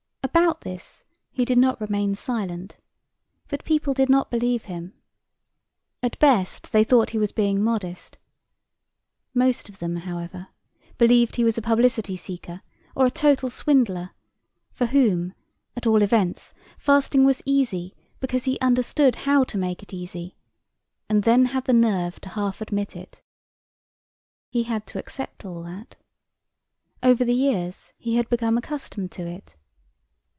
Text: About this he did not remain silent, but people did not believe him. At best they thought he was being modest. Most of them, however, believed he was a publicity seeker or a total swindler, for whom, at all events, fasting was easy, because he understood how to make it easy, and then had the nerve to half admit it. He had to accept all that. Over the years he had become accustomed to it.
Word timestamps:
About 0.23 0.61
this 0.61 1.05
he 1.31 1.43
did 1.43 1.57
not 1.57 1.81
remain 1.81 2.15
silent, 2.15 2.77
but 3.49 3.65
people 3.65 3.93
did 3.93 4.09
not 4.09 4.31
believe 4.31 4.65
him. 4.65 4.93
At 6.01 6.17
best 6.19 6.71
they 6.71 6.83
thought 6.85 7.09
he 7.09 7.17
was 7.17 7.31
being 7.33 7.61
modest. 7.61 8.17
Most 9.33 9.67
of 9.69 9.79
them, 9.79 9.97
however, 9.97 10.47
believed 10.97 11.35
he 11.35 11.43
was 11.43 11.57
a 11.57 11.61
publicity 11.61 12.15
seeker 12.15 12.61
or 12.95 13.05
a 13.05 13.09
total 13.11 13.49
swindler, 13.49 14.11
for 14.71 14.85
whom, 14.87 15.33
at 15.75 15.85
all 15.85 16.01
events, 16.01 16.53
fasting 16.77 17.25
was 17.25 17.43
easy, 17.45 17.93
because 18.21 18.45
he 18.45 18.57
understood 18.59 19.17
how 19.27 19.43
to 19.43 19.57
make 19.57 19.83
it 19.83 19.93
easy, 19.93 20.37
and 21.09 21.23
then 21.23 21.45
had 21.47 21.65
the 21.65 21.73
nerve 21.73 22.21
to 22.21 22.29
half 22.29 22.61
admit 22.61 22.95
it. 22.95 23.21
He 24.49 24.63
had 24.63 24.87
to 24.87 24.97
accept 24.99 25.43
all 25.43 25.61
that. 25.63 25.97
Over 27.03 27.25
the 27.25 27.35
years 27.35 27.91
he 27.97 28.15
had 28.15 28.29
become 28.29 28.57
accustomed 28.57 29.11
to 29.13 29.27
it. 29.27 29.57